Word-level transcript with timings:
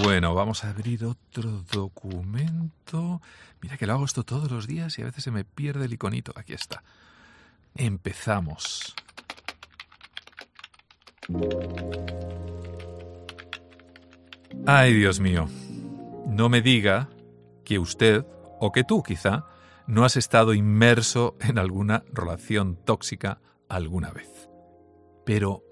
Bueno, 0.00 0.34
vamos 0.34 0.64
a 0.64 0.70
abrir 0.70 1.04
otro 1.04 1.64
documento. 1.70 3.20
Mira 3.60 3.76
que 3.76 3.86
lo 3.86 3.92
hago 3.92 4.06
esto 4.06 4.24
todos 4.24 4.50
los 4.50 4.66
días 4.66 4.98
y 4.98 5.02
a 5.02 5.04
veces 5.04 5.22
se 5.22 5.30
me 5.30 5.44
pierde 5.44 5.84
el 5.84 5.92
iconito. 5.92 6.32
Aquí 6.34 6.54
está. 6.54 6.82
Empezamos. 7.74 8.94
Ay, 14.66 14.94
Dios 14.94 15.20
mío. 15.20 15.46
No 16.26 16.48
me 16.48 16.62
diga 16.62 17.10
que 17.62 17.78
usted, 17.78 18.24
o 18.60 18.72
que 18.72 18.84
tú 18.84 19.02
quizá, 19.02 19.44
no 19.86 20.06
has 20.06 20.16
estado 20.16 20.54
inmerso 20.54 21.36
en 21.38 21.58
alguna 21.58 22.02
relación 22.14 22.76
tóxica 22.76 23.42
alguna 23.68 24.10
vez. 24.10 24.48
Pero, 25.26 25.62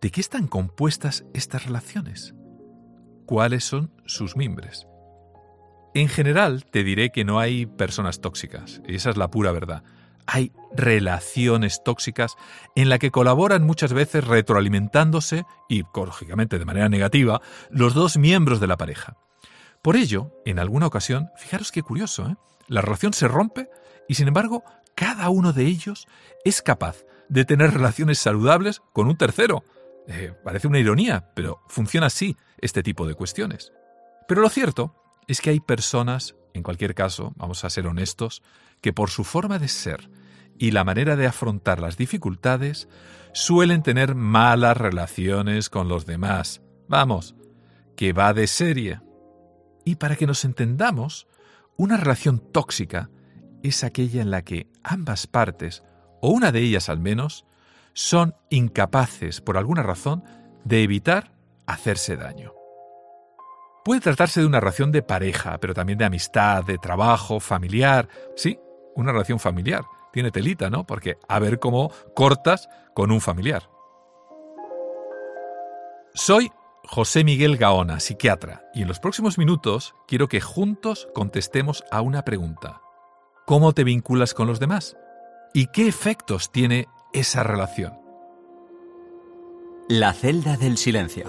¿de 0.00 0.12
qué 0.12 0.20
están 0.20 0.46
compuestas 0.46 1.24
estas 1.34 1.64
relaciones? 1.64 2.36
¿Cuáles 3.28 3.62
son 3.62 3.90
sus 4.06 4.38
mimbres? 4.38 4.86
En 5.92 6.08
general, 6.08 6.64
te 6.64 6.82
diré 6.82 7.10
que 7.10 7.26
no 7.26 7.38
hay 7.38 7.66
personas 7.66 8.22
tóxicas, 8.22 8.80
y 8.88 8.94
esa 8.94 9.10
es 9.10 9.18
la 9.18 9.28
pura 9.28 9.52
verdad. 9.52 9.82
Hay 10.26 10.50
relaciones 10.74 11.82
tóxicas 11.84 12.36
en 12.74 12.88
la 12.88 12.98
que 12.98 13.10
colaboran 13.10 13.64
muchas 13.64 13.92
veces 13.92 14.26
retroalimentándose 14.26 15.44
y, 15.68 15.82
lógicamente 15.94 16.58
de 16.58 16.64
manera 16.64 16.88
negativa, 16.88 17.42
los 17.68 17.92
dos 17.92 18.16
miembros 18.16 18.60
de 18.60 18.66
la 18.66 18.78
pareja. 18.78 19.18
Por 19.82 19.96
ello, 19.96 20.32
en 20.46 20.58
alguna 20.58 20.86
ocasión, 20.86 21.28
fijaros 21.36 21.70
qué 21.70 21.82
curioso, 21.82 22.30
¿eh? 22.30 22.36
la 22.66 22.80
relación 22.80 23.12
se 23.12 23.28
rompe 23.28 23.68
y 24.08 24.14
sin 24.14 24.28
embargo 24.28 24.64
cada 24.94 25.28
uno 25.28 25.52
de 25.52 25.66
ellos 25.66 26.08
es 26.46 26.62
capaz 26.62 27.04
de 27.28 27.44
tener 27.44 27.74
relaciones 27.74 28.20
saludables 28.20 28.80
con 28.94 29.06
un 29.06 29.18
tercero. 29.18 29.64
Eh, 30.08 30.32
parece 30.42 30.66
una 30.66 30.78
ironía, 30.78 31.30
pero 31.34 31.62
funciona 31.68 32.06
así 32.06 32.36
este 32.58 32.82
tipo 32.82 33.06
de 33.06 33.14
cuestiones. 33.14 33.72
Pero 34.26 34.40
lo 34.40 34.48
cierto 34.48 34.94
es 35.26 35.40
que 35.40 35.50
hay 35.50 35.60
personas, 35.60 36.34
en 36.54 36.62
cualquier 36.62 36.94
caso, 36.94 37.34
vamos 37.36 37.62
a 37.64 37.70
ser 37.70 37.86
honestos, 37.86 38.42
que 38.80 38.94
por 38.94 39.10
su 39.10 39.22
forma 39.22 39.58
de 39.58 39.68
ser 39.68 40.10
y 40.58 40.70
la 40.72 40.82
manera 40.82 41.14
de 41.14 41.26
afrontar 41.26 41.80
las 41.80 41.96
dificultades, 41.96 42.88
suelen 43.32 43.82
tener 43.82 44.14
malas 44.14 44.76
relaciones 44.76 45.68
con 45.70 45.88
los 45.88 46.06
demás. 46.06 46.62
Vamos, 46.88 47.36
que 47.96 48.12
va 48.12 48.32
de 48.32 48.46
serie. 48.46 49.00
Y 49.84 49.96
para 49.96 50.16
que 50.16 50.26
nos 50.26 50.44
entendamos, 50.44 51.28
una 51.76 51.96
relación 51.96 52.40
tóxica 52.40 53.10
es 53.62 53.84
aquella 53.84 54.22
en 54.22 54.30
la 54.30 54.42
que 54.42 54.68
ambas 54.82 55.26
partes, 55.26 55.84
o 56.20 56.30
una 56.30 56.50
de 56.50 56.60
ellas 56.60 56.88
al 56.88 56.98
menos, 56.98 57.44
son 57.92 58.34
incapaces, 58.50 59.40
por 59.40 59.56
alguna 59.56 59.82
razón, 59.82 60.24
de 60.64 60.82
evitar 60.82 61.32
hacerse 61.66 62.16
daño. 62.16 62.52
Puede 63.84 64.00
tratarse 64.00 64.40
de 64.40 64.46
una 64.46 64.60
relación 64.60 64.92
de 64.92 65.02
pareja, 65.02 65.58
pero 65.58 65.74
también 65.74 65.98
de 65.98 66.04
amistad, 66.04 66.64
de 66.64 66.78
trabajo, 66.78 67.40
familiar. 67.40 68.08
Sí, 68.36 68.58
una 68.94 69.12
relación 69.12 69.38
familiar. 69.38 69.84
Tiene 70.12 70.30
telita, 70.30 70.68
¿no? 70.68 70.86
Porque 70.86 71.16
a 71.28 71.38
ver 71.38 71.58
cómo 71.58 71.90
cortas 72.14 72.68
con 72.94 73.10
un 73.10 73.20
familiar. 73.20 73.70
Soy 76.14 76.50
José 76.84 77.22
Miguel 77.22 77.56
Gaona, 77.56 78.00
psiquiatra, 78.00 78.64
y 78.74 78.82
en 78.82 78.88
los 78.88 78.98
próximos 78.98 79.38
minutos 79.38 79.94
quiero 80.06 80.28
que 80.28 80.40
juntos 80.40 81.08
contestemos 81.14 81.84
a 81.90 82.00
una 82.00 82.24
pregunta. 82.24 82.80
¿Cómo 83.46 83.72
te 83.72 83.84
vinculas 83.84 84.34
con 84.34 84.46
los 84.46 84.58
demás? 84.58 84.96
¿Y 85.54 85.68
qué 85.68 85.86
efectos 85.86 86.50
tiene 86.50 86.88
esa 87.12 87.42
relación? 87.42 87.94
La 89.88 90.12
celda 90.12 90.56
del 90.56 90.76
silencio. 90.76 91.24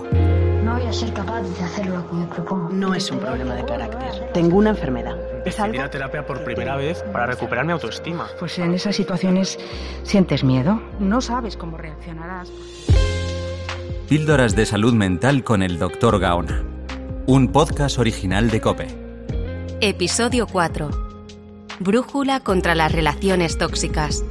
No 0.64 0.78
voy 0.78 0.86
a 0.86 0.92
ser 0.94 1.14
capaz 1.14 1.42
de 1.42 1.64
hacer 1.64 1.88
lo 1.88 2.08
que 2.08 2.16
me 2.16 2.26
propongo. 2.28 2.70
No 2.70 2.94
es 2.94 3.10
un 3.10 3.20
problema 3.20 3.56
de 3.56 3.66
carácter. 3.66 4.32
Tengo 4.34 4.58
una 4.58 4.72
enfermedad. 4.72 5.16
Decidí 5.46 5.76
ir 5.76 5.82
a 5.82 5.90
terapia 5.90 6.26
por 6.26 6.44
primera 6.44 6.76
vez 6.76 7.02
para 7.14 7.28
recuperar 7.28 7.66
mi 7.66 7.72
autoestima. 7.72 8.28
Pues 8.40 8.60
en 8.60 8.74
esas 8.74 8.96
situaciones 8.96 9.58
sientes 10.04 10.44
miedo. 10.44 10.82
No 11.00 11.22
sabes 11.22 11.56
cómo 11.56 11.78
reaccionarás. 11.78 12.52
Píldoras 14.10 14.56
de 14.56 14.66
salud 14.66 14.94
mental 14.94 15.44
con 15.44 15.64
el 15.64 15.80
Dr. 15.80 16.20
Gaona. 16.20 16.64
Un 17.26 17.52
podcast 17.52 18.00
original 18.00 18.50
de 18.50 18.60
Cope. 18.60 18.88
Episodio 19.80 20.46
4. 20.48 20.90
Brújula 21.80 22.42
contra 22.42 22.76
las 22.76 22.92
relaciones 22.92 23.58
tóxicas. 23.58 24.26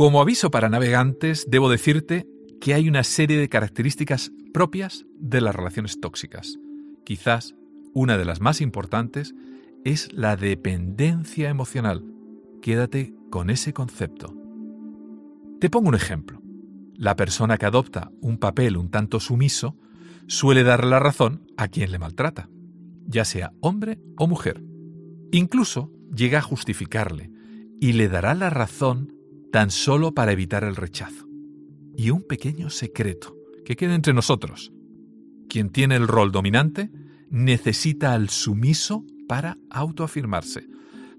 Como 0.00 0.22
aviso 0.22 0.50
para 0.50 0.70
navegantes, 0.70 1.44
debo 1.50 1.68
decirte 1.68 2.26
que 2.58 2.72
hay 2.72 2.88
una 2.88 3.04
serie 3.04 3.36
de 3.36 3.50
características 3.50 4.32
propias 4.50 5.04
de 5.18 5.42
las 5.42 5.54
relaciones 5.54 6.00
tóxicas. 6.00 6.58
Quizás 7.04 7.54
una 7.92 8.16
de 8.16 8.24
las 8.24 8.40
más 8.40 8.62
importantes 8.62 9.34
es 9.84 10.10
la 10.14 10.36
dependencia 10.36 11.50
emocional. 11.50 12.02
Quédate 12.62 13.12
con 13.28 13.50
ese 13.50 13.74
concepto. 13.74 14.34
Te 15.60 15.68
pongo 15.68 15.90
un 15.90 15.96
ejemplo. 15.96 16.40
La 16.94 17.14
persona 17.14 17.58
que 17.58 17.66
adopta 17.66 18.10
un 18.22 18.38
papel 18.38 18.78
un 18.78 18.90
tanto 18.90 19.20
sumiso 19.20 19.76
suele 20.26 20.62
darle 20.62 20.92
la 20.92 21.00
razón 21.00 21.44
a 21.58 21.68
quien 21.68 21.92
le 21.92 21.98
maltrata, 21.98 22.48
ya 23.04 23.26
sea 23.26 23.52
hombre 23.60 24.00
o 24.16 24.26
mujer. 24.26 24.64
Incluso 25.30 25.92
llega 26.16 26.38
a 26.38 26.42
justificarle 26.42 27.30
y 27.82 27.92
le 27.92 28.08
dará 28.08 28.34
la 28.34 28.48
razón 28.48 29.19
tan 29.52 29.70
solo 29.70 30.12
para 30.12 30.32
evitar 30.32 30.64
el 30.64 30.76
rechazo. 30.76 31.26
Y 31.96 32.10
un 32.10 32.22
pequeño 32.22 32.70
secreto 32.70 33.36
que 33.64 33.76
queda 33.76 33.94
entre 33.94 34.14
nosotros. 34.14 34.72
Quien 35.48 35.70
tiene 35.70 35.96
el 35.96 36.08
rol 36.08 36.32
dominante 36.32 36.90
necesita 37.30 38.14
al 38.14 38.30
sumiso 38.30 39.04
para 39.28 39.58
autoafirmarse. 39.70 40.66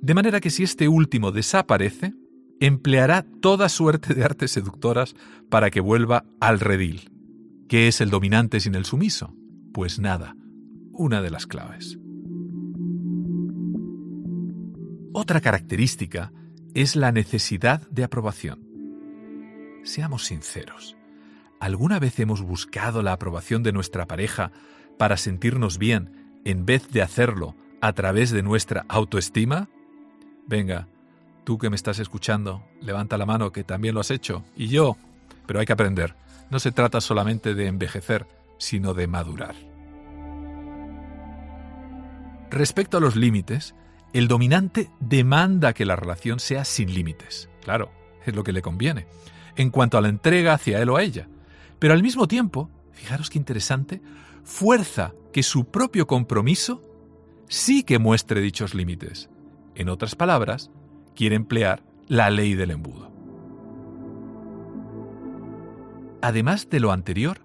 De 0.01 0.13
manera 0.13 0.39
que 0.39 0.49
si 0.49 0.63
este 0.63 0.87
último 0.87 1.31
desaparece, 1.31 2.13
empleará 2.59 3.23
toda 3.41 3.69
suerte 3.69 4.13
de 4.13 4.23
artes 4.23 4.51
seductoras 4.51 5.15
para 5.49 5.69
que 5.69 5.79
vuelva 5.79 6.25
al 6.39 6.59
redil. 6.59 7.09
¿Qué 7.67 7.87
es 7.87 8.01
el 8.01 8.09
dominante 8.09 8.59
sin 8.59 8.75
el 8.75 8.85
sumiso? 8.85 9.33
Pues 9.73 9.99
nada, 9.99 10.35
una 10.91 11.21
de 11.21 11.31
las 11.31 11.47
claves. 11.47 11.97
Otra 15.13 15.41
característica 15.41 16.31
es 16.73 16.95
la 16.95 17.11
necesidad 17.11 17.81
de 17.89 18.03
aprobación. 18.03 18.59
Seamos 19.83 20.25
sinceros, 20.25 20.95
¿alguna 21.59 21.99
vez 21.99 22.19
hemos 22.19 22.41
buscado 22.41 23.01
la 23.01 23.13
aprobación 23.13 23.63
de 23.63 23.73
nuestra 23.73 24.07
pareja 24.07 24.51
para 24.97 25.17
sentirnos 25.17 25.77
bien 25.77 26.39
en 26.45 26.65
vez 26.65 26.89
de 26.89 27.01
hacerlo 27.01 27.55
a 27.81 27.93
través 27.93 28.31
de 28.31 28.43
nuestra 28.43 28.85
autoestima? 28.87 29.69
Venga, 30.47 30.87
tú 31.43 31.57
que 31.57 31.69
me 31.69 31.75
estás 31.75 31.99
escuchando, 31.99 32.63
levanta 32.79 33.17
la 33.17 33.25
mano 33.25 33.51
que 33.51 33.63
también 33.63 33.95
lo 33.95 34.01
has 34.01 34.11
hecho, 34.11 34.43
y 34.55 34.67
yo, 34.67 34.97
pero 35.47 35.59
hay 35.59 35.65
que 35.65 35.73
aprender. 35.73 36.15
No 36.49 36.59
se 36.59 36.71
trata 36.71 37.01
solamente 37.01 37.53
de 37.53 37.67
envejecer, 37.67 38.27
sino 38.57 38.93
de 38.93 39.07
madurar. 39.07 39.55
Respecto 42.49 42.97
a 42.97 43.01
los 43.01 43.15
límites, 43.15 43.73
el 44.13 44.27
dominante 44.27 44.89
demanda 44.99 45.73
que 45.73 45.85
la 45.85 45.95
relación 45.95 46.39
sea 46.39 46.65
sin 46.65 46.93
límites. 46.93 47.49
Claro, 47.63 47.91
es 48.25 48.35
lo 48.35 48.43
que 48.43 48.51
le 48.51 48.61
conviene. 48.61 49.07
En 49.55 49.69
cuanto 49.69 49.97
a 49.97 50.01
la 50.01 50.09
entrega 50.09 50.53
hacia 50.53 50.81
él 50.81 50.89
o 50.89 50.97
a 50.97 51.03
ella. 51.03 51.27
Pero 51.79 51.93
al 51.93 52.03
mismo 52.03 52.27
tiempo, 52.27 52.69
fijaros 52.91 53.29
qué 53.29 53.37
interesante, 53.37 54.01
fuerza 54.43 55.13
que 55.31 55.43
su 55.43 55.65
propio 55.65 56.07
compromiso 56.07 56.81
sí 57.47 57.83
que 57.83 57.99
muestre 57.99 58.41
dichos 58.41 58.73
límites. 58.73 59.29
En 59.75 59.89
otras 59.89 60.15
palabras, 60.15 60.71
quiere 61.15 61.35
emplear 61.35 61.83
la 62.07 62.29
ley 62.29 62.53
del 62.53 62.71
embudo. 62.71 63.11
Además 66.21 66.69
de 66.69 66.79
lo 66.79 66.91
anterior, 66.91 67.41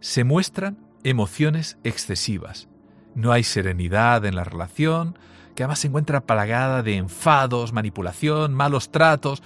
se 0.00 0.24
muestran 0.24 0.78
emociones 1.04 1.78
excesivas. 1.84 2.68
No 3.14 3.32
hay 3.32 3.42
serenidad 3.42 4.24
en 4.24 4.36
la 4.36 4.44
relación, 4.44 5.18
que 5.54 5.62
además 5.64 5.80
se 5.80 5.88
encuentra 5.88 6.22
plagada 6.22 6.82
de 6.82 6.96
enfados, 6.96 7.72
manipulación, 7.72 8.54
malos 8.54 8.90
tratos, 8.90 9.42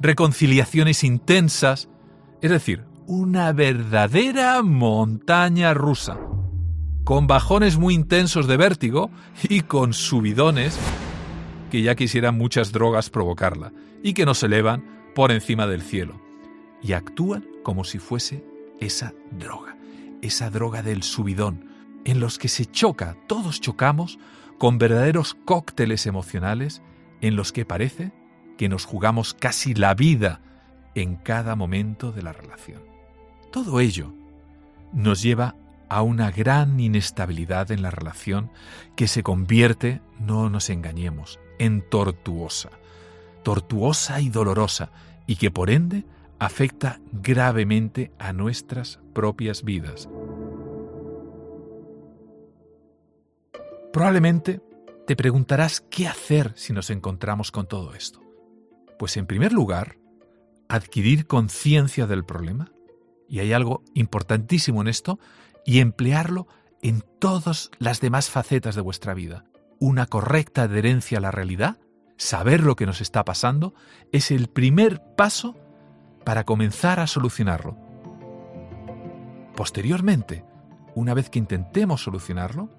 reconciliaciones 0.00 1.04
intensas, 1.04 1.88
es 2.40 2.50
decir, 2.50 2.84
una 3.06 3.52
verdadera 3.52 4.62
montaña 4.62 5.74
rusa, 5.74 6.18
con 7.04 7.26
bajones 7.26 7.78
muy 7.78 7.94
intensos 7.94 8.46
de 8.46 8.56
vértigo 8.56 9.10
y 9.48 9.62
con 9.62 9.94
subidones 9.94 10.78
que 11.70 11.82
ya 11.82 11.94
quisieran 11.94 12.36
muchas 12.36 12.72
drogas 12.72 13.10
provocarla 13.10 13.72
y 14.02 14.12
que 14.14 14.26
nos 14.26 14.42
elevan 14.42 14.84
por 15.14 15.32
encima 15.32 15.66
del 15.66 15.82
cielo. 15.82 16.20
Y 16.82 16.92
actúan 16.92 17.46
como 17.62 17.84
si 17.84 17.98
fuese 17.98 18.44
esa 18.80 19.14
droga, 19.32 19.76
esa 20.22 20.50
droga 20.50 20.82
del 20.82 21.02
subidón, 21.02 21.67
en 22.04 22.20
los 22.20 22.38
que 22.38 22.48
se 22.48 22.66
choca, 22.66 23.16
todos 23.26 23.60
chocamos 23.60 24.18
con 24.58 24.78
verdaderos 24.78 25.34
cócteles 25.44 26.06
emocionales 26.06 26.82
en 27.20 27.36
los 27.36 27.52
que 27.52 27.64
parece 27.64 28.12
que 28.56 28.68
nos 28.68 28.84
jugamos 28.84 29.34
casi 29.34 29.74
la 29.74 29.94
vida 29.94 30.40
en 30.94 31.16
cada 31.16 31.54
momento 31.54 32.12
de 32.12 32.22
la 32.22 32.32
relación. 32.32 32.82
Todo 33.52 33.80
ello 33.80 34.12
nos 34.92 35.22
lleva 35.22 35.54
a 35.88 36.02
una 36.02 36.30
gran 36.30 36.78
inestabilidad 36.78 37.70
en 37.70 37.82
la 37.82 37.90
relación 37.90 38.50
que 38.96 39.08
se 39.08 39.22
convierte, 39.22 40.02
no 40.18 40.50
nos 40.50 40.70
engañemos, 40.70 41.38
en 41.58 41.88
tortuosa, 41.88 42.70
tortuosa 43.42 44.20
y 44.20 44.28
dolorosa, 44.28 44.90
y 45.26 45.36
que 45.36 45.50
por 45.50 45.70
ende 45.70 46.04
afecta 46.38 47.00
gravemente 47.12 48.12
a 48.18 48.32
nuestras 48.32 49.00
propias 49.12 49.62
vidas. 49.62 50.08
Probablemente 53.98 54.60
te 55.08 55.16
preguntarás 55.16 55.80
qué 55.80 56.06
hacer 56.06 56.52
si 56.54 56.72
nos 56.72 56.88
encontramos 56.90 57.50
con 57.50 57.66
todo 57.66 57.94
esto. 57.94 58.22
Pues 58.96 59.16
en 59.16 59.26
primer 59.26 59.52
lugar, 59.52 59.96
adquirir 60.68 61.26
conciencia 61.26 62.06
del 62.06 62.24
problema, 62.24 62.70
y 63.28 63.40
hay 63.40 63.52
algo 63.52 63.82
importantísimo 63.94 64.82
en 64.82 64.86
esto, 64.86 65.18
y 65.66 65.80
emplearlo 65.80 66.46
en 66.80 67.02
todas 67.18 67.72
las 67.80 68.00
demás 68.00 68.30
facetas 68.30 68.76
de 68.76 68.82
vuestra 68.82 69.14
vida. 69.14 69.46
Una 69.80 70.06
correcta 70.06 70.62
adherencia 70.62 71.18
a 71.18 71.20
la 71.20 71.32
realidad, 71.32 71.78
saber 72.16 72.62
lo 72.62 72.76
que 72.76 72.86
nos 72.86 73.00
está 73.00 73.24
pasando, 73.24 73.74
es 74.12 74.30
el 74.30 74.46
primer 74.46 75.02
paso 75.16 75.56
para 76.24 76.44
comenzar 76.44 77.00
a 77.00 77.08
solucionarlo. 77.08 77.76
Posteriormente, 79.56 80.44
una 80.94 81.14
vez 81.14 81.30
que 81.30 81.40
intentemos 81.40 82.04
solucionarlo, 82.04 82.77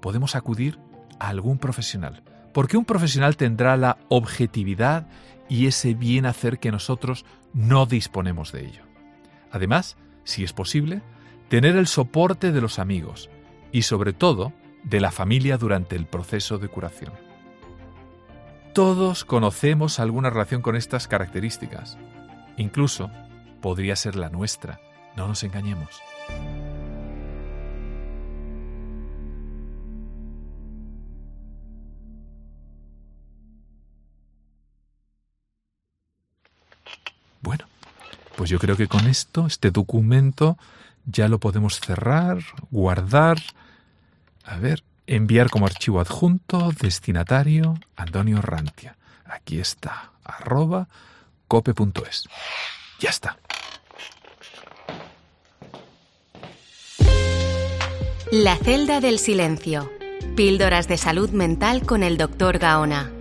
podemos 0.00 0.34
acudir 0.36 0.78
a 1.18 1.28
algún 1.28 1.58
profesional, 1.58 2.22
porque 2.52 2.76
un 2.76 2.84
profesional 2.84 3.36
tendrá 3.36 3.76
la 3.76 3.98
objetividad 4.08 5.06
y 5.48 5.66
ese 5.66 5.94
bien 5.94 6.26
hacer 6.26 6.58
que 6.58 6.72
nosotros 6.72 7.24
no 7.52 7.86
disponemos 7.86 8.52
de 8.52 8.66
ello. 8.66 8.82
Además, 9.50 9.96
si 10.24 10.44
es 10.44 10.52
posible, 10.52 11.02
tener 11.48 11.76
el 11.76 11.86
soporte 11.86 12.52
de 12.52 12.60
los 12.60 12.78
amigos 12.78 13.28
y 13.72 13.82
sobre 13.82 14.12
todo 14.12 14.52
de 14.84 15.00
la 15.00 15.10
familia 15.10 15.58
durante 15.58 15.96
el 15.96 16.06
proceso 16.06 16.58
de 16.58 16.68
curación. 16.68 17.12
Todos 18.72 19.24
conocemos 19.24 19.98
alguna 19.98 20.30
relación 20.30 20.62
con 20.62 20.76
estas 20.76 21.08
características. 21.08 21.98
Incluso 22.56 23.10
podría 23.60 23.96
ser 23.96 24.14
la 24.14 24.28
nuestra, 24.28 24.80
no 25.16 25.26
nos 25.26 25.42
engañemos. 25.42 26.00
Pues 38.40 38.48
yo 38.48 38.58
creo 38.58 38.74
que 38.74 38.88
con 38.88 39.06
esto, 39.06 39.46
este 39.46 39.70
documento, 39.70 40.56
ya 41.04 41.28
lo 41.28 41.38
podemos 41.38 41.78
cerrar, 41.78 42.38
guardar, 42.70 43.36
a 44.46 44.56
ver, 44.56 44.82
enviar 45.06 45.50
como 45.50 45.66
archivo 45.66 46.00
adjunto, 46.00 46.72
destinatario, 46.80 47.78
Antonio 47.96 48.40
Rantia. 48.40 48.96
Aquí 49.26 49.60
está, 49.60 50.12
arroba 50.24 50.88
cope.es. 51.48 52.30
Ya 52.98 53.10
está. 53.10 53.36
La 58.32 58.56
celda 58.56 59.02
del 59.02 59.18
silencio. 59.18 59.92
Píldoras 60.34 60.88
de 60.88 60.96
salud 60.96 61.28
mental 61.28 61.84
con 61.84 62.02
el 62.02 62.16
doctor 62.16 62.56
Gaona. 62.56 63.12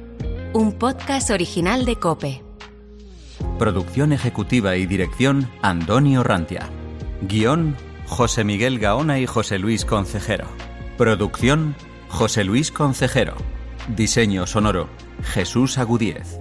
Un 0.53 0.79
podcast 0.79 1.29
original 1.29 1.83
de 1.83 1.97
Cope. 1.97 2.48
Producción 3.59 4.13
ejecutiva 4.13 4.77
y 4.77 4.85
dirección 4.85 5.49
Antonio 5.61 6.23
Rantia. 6.23 6.69
Guión 7.21 7.75
José 8.05 8.45
Miguel 8.45 8.79
Gaona 8.79 9.19
y 9.19 9.25
José 9.25 9.59
Luis 9.59 9.83
Concejero. 9.83 10.45
Producción 10.97 11.75
José 12.07 12.45
Luis 12.45 12.71
Concejero. 12.71 13.35
Diseño 13.97 14.47
sonoro 14.47 14.87
Jesús 15.23 15.77
Agudíez. 15.77 16.39